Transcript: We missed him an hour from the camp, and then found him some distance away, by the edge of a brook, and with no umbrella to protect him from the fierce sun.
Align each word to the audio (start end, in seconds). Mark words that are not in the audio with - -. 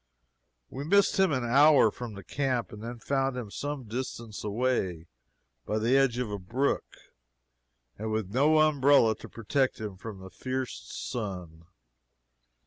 We 0.71 0.83
missed 0.83 1.19
him 1.19 1.31
an 1.31 1.43
hour 1.43 1.91
from 1.91 2.15
the 2.15 2.23
camp, 2.23 2.71
and 2.71 2.81
then 2.81 2.97
found 2.97 3.37
him 3.37 3.51
some 3.51 3.83
distance 3.87 4.43
away, 4.43 5.05
by 5.63 5.77
the 5.77 5.95
edge 5.95 6.17
of 6.17 6.31
a 6.31 6.39
brook, 6.39 6.97
and 7.99 8.11
with 8.11 8.31
no 8.33 8.57
umbrella 8.61 9.15
to 9.17 9.29
protect 9.29 9.79
him 9.79 9.97
from 9.97 10.17
the 10.17 10.31
fierce 10.31 10.81
sun. 10.91 11.65